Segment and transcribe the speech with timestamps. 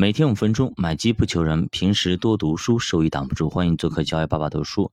[0.00, 1.68] 每天五分钟，买基不求人。
[1.68, 3.50] 平时多读书，收益挡不住。
[3.50, 4.92] 欢迎做客教育爸爸读书。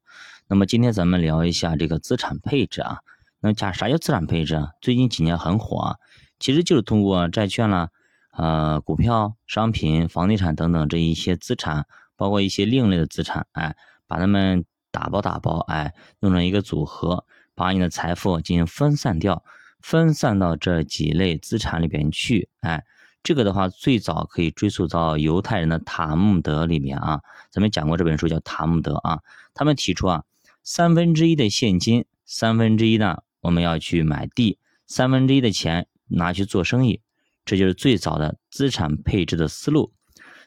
[0.49, 2.97] 那么今天咱们聊一下这个资产配置啊。
[3.39, 4.71] 那假啥叫资产配置啊？
[4.81, 5.95] 最近几年很火啊，
[6.41, 7.89] 其实就是通过债券啦、
[8.33, 11.85] 呃股票、商品、房地产等等这一些资产，
[12.17, 13.77] 包括一些另类的资产，哎，
[14.07, 17.23] 把它们打包打包，哎，弄成一个组合，
[17.55, 19.41] 把你的财富进行分散掉，
[19.79, 22.83] 分散到这几类资产里边去，哎。
[23.23, 27.19] 这个的话，最早可以追溯到犹太人的塔木德里面啊，
[27.51, 29.19] 咱们讲过这本书叫塔木德啊。
[29.53, 30.23] 他们提出啊，
[30.63, 37.01] 三分之一的现金，三分之一呢，我们要去买地，三分之一的钱拿去做生意，
[37.43, 39.91] 这就是最早的资产配置的思路。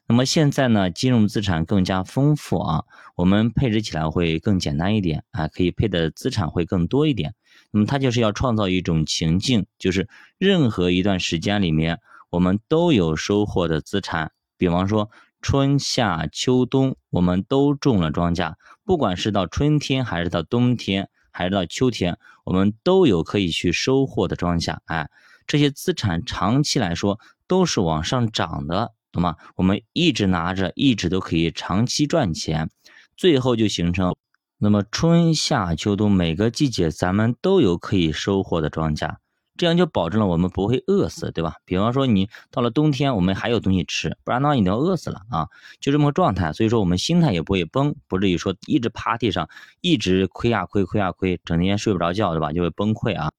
[0.06, 7.34] 那么现在呢，金融资产更加丰富啊，我们配置起来会更简单一点啊，可以配的资产会更多一点。
[7.73, 10.09] 那么它就是要创造一种情境，就是
[10.39, 12.00] 任何一段时间里面。
[12.30, 15.11] 我们都有收获的资产，比方说
[15.43, 24.78] 春夏秋冬，我们都种了庄稼，不管是到春天还是到冬天，还是到秋天，我们都有可以去收获的庄稼。
[24.84, 25.11] 哎，
[25.47, 29.36] 这些资产长期来说都是往上涨的，懂吗？
[29.56, 32.70] 我们一直拿着，一直都可以长期赚钱，
[33.17, 34.14] 最后就形成，
[34.58, 39.17] 那么春夏秋冬每个季节咱们都有可以收获的庄稼。
[39.61, 41.56] 这样就保证了我们不会饿死，对吧？
[41.66, 45.48] 比方说你到了冬天，我们还有东西吃，不然的话你都要饿死了啊！
[45.80, 49.50] 就这么个状态，所以说我们心态也不会崩，不至于说一直趴地上，
[49.83, 52.55] 一直亏啊亏亏啊亏，整天睡不着觉，对吧？
[52.55, 53.30] 就会崩溃啊！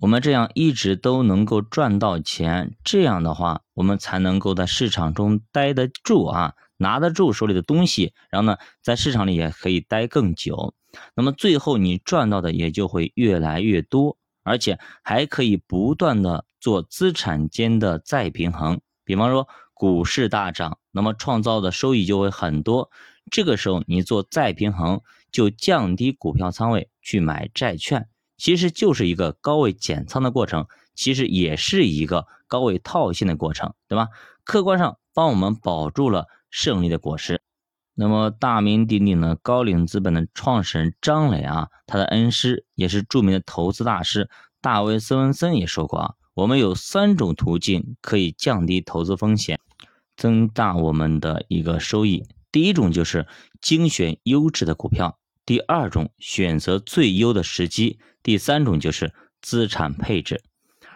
[0.00, 10.74] 我们这样一直都能够赚到钱，这样的话我们才能够在市场中待得住啊，拿得住手里的东西，然后呢，在市场里也可以待更久，
[11.14, 14.16] 那么最后你赚到的也就会越来越多。
[14.48, 22.90] 而且还可以不断的做资产间的再平衡，比方说股市大涨，那么创造的收益就会很多。
[23.30, 34.08] 这个时候你做再平衡，就降低股票仓位去买债券，其实就是一个高位减仓的过程，其实也是一个高位套现的过程，对吧？
[34.44, 37.42] 客观上帮我们保住了胜利的果实。
[38.00, 49.58] 那么大名鼎鼎的高瓴资本的创始人张磊啊，他的恩师也是著名的投资大师大卫·斯文森也说过啊，我们有三种途径可以降低投资风险，
[50.16, 52.24] 增大我们的一个收益。
[52.52, 53.26] 第一种就是
[53.60, 60.40] 精选优质的股票，第二种选择最优的时机，第三种就是资产配置。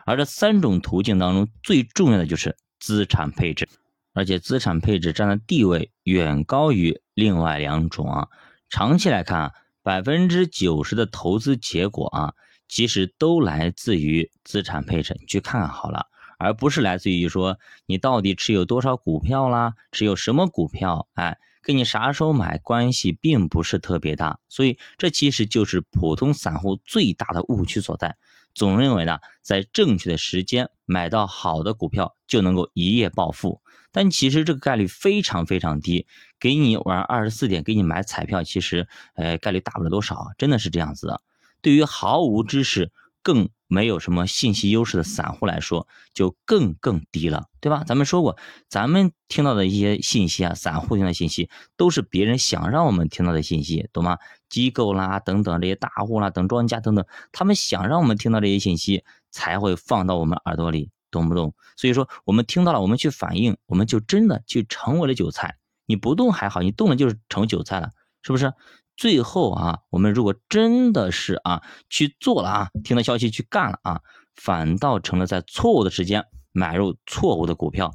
[0.06, 3.68] 而这三种途径当中，最重要的就是资产配置。
[4.12, 8.28] 而且资产配置占的地位远高于另外两种啊。
[8.68, 9.52] 长期来看啊，
[9.82, 12.34] 百分之九十的投资结果啊，
[12.68, 15.16] 其实都来自于资产配置。
[15.20, 16.06] 你去看看好了，
[16.38, 24.38] 而不是来自于说你到底持有多少股票啦，持有什么股票，哎，跟你啥时候买关系并不是特别大。
[24.48, 28.16] 所以这其实就是普通散户最大的误区所在。
[28.54, 36.06] 总认为呢，在正确的时间买到好的股票就能够一夜暴富，但其实这个概率非常非常低。
[36.38, 41.22] 给你晚上二十四点给你买彩票，其实呃概率大不了多少，真的是这样子的。
[41.60, 42.90] 对于毫无知识。
[43.24, 47.84] 更没有什么信息优势的散户来说，就更更低了，对吧？
[47.86, 48.36] 咱们说过，
[48.68, 54.18] 咱们听到的一些信息啊，散户听的信息，都是别人想让我们听到的信息，懂吗？
[54.50, 61.54] 机构啦，等等这些大户啦，等庄家等等，他们想让我们听到这些信息，才会放到我们耳朵里，懂不懂？
[61.78, 65.56] 所以说，我们听到了，我们去反应，我们就真的去成为了韭菜。
[65.86, 67.88] 你不动还好，你动了就是成韭菜了，
[68.20, 68.52] 是不是？
[68.96, 74.00] 最后啊，我们如果真的是啊去做了啊，听到消息去干了啊，
[74.36, 77.92] 反倒成了在错误的时间买入错误的股票，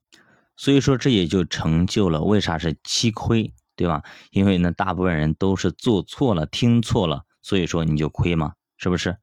[0.56, 4.04] 所以说这也就成就了为啥是七亏，对吧？
[4.32, 9.18] 因为呢，大部分人都是做错了，听错了，所以说你就亏嘛，是不是？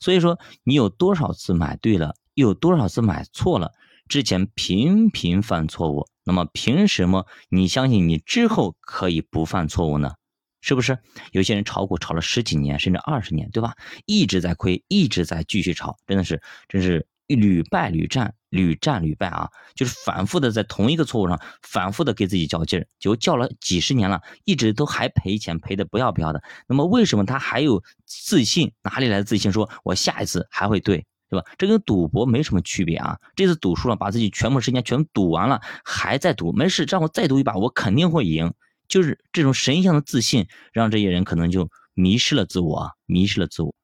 [0.00, 3.72] 所以说你有多少次买对了，又有多少次买错了？
[4.08, 10.14] 之前频频犯错误，那么凭什么你相信你之后可以不犯错误呢？
[10.60, 10.98] 是不是
[11.32, 13.74] 有些人炒股炒了十几年甚至二十年，对吧？
[14.06, 19.48] 一直在亏，一直在继续炒，真的是，真是屡败屡战，屡战屡败啊！
[19.74, 26.42] 就是反复的在同一个错误上反复的给自己较劲儿，就较了几十年了，一直都还赔钱，赔的不要不要的。
[26.66, 28.72] 那么为什么他还有自信？
[28.82, 29.52] 哪里来的自信？
[29.52, 31.46] 说我下一次还会对，对吧？
[31.56, 33.16] 这跟赌博没什么区别啊！
[33.36, 38.52] 这次赌输了，把自己全部时间全赌完了，还在赌，没事，让我再赌一把，我肯定会赢。
[38.90, 43.74] 就是这种神一样的自信，让这些人可能就迷失了自我，迷失了自我。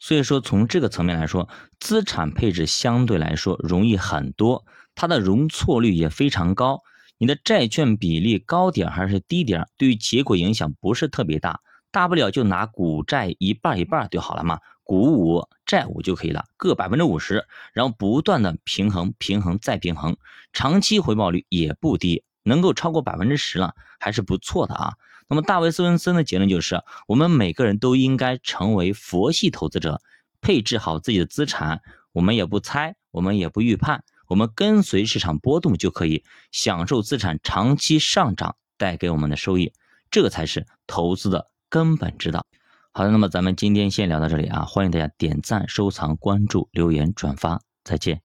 [0.00, 4.64] 所以说，从这个层面来说，资产配置相对来说容易很多，
[4.94, 6.80] 它的容错率也非常高。
[7.16, 11.60] 你的债券比例高点还是低点，对于结果影响不是特别大，
[11.92, 20.16] 大不了就拿股债一半一半就好了嘛，股五债五就可以了，各百分之五十，然后不断的平衡平衡再平衡，
[20.52, 24.92] 长期回报率也不低，能够超过百分之十了，还是不错的啊。
[25.28, 30.00] 那么大卫斯文森的结论就是，我们每个人都应该成为佛系投资者，
[30.40, 31.80] 配置好自己的资产，
[32.12, 34.04] 我们也不猜，我们也不预判。
[34.26, 39.72] 我们跟随市场波动就可以享受资产长期上涨带给我们的收益，
[40.10, 42.46] 这才是投资的根本之道。
[42.92, 48.22] 好的，那么咱们今天先聊到这里啊，欢迎大家点赞、收藏、关注、留言、转发，再见。